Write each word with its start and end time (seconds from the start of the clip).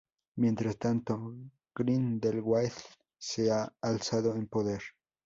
Mientras 0.37 0.79
tanto, 0.79 1.35
Grindelwald 1.75 2.73
se 3.19 3.51
ha 3.51 3.71
alzado 3.81 4.35
en 4.35 4.47
poder. 4.47 4.81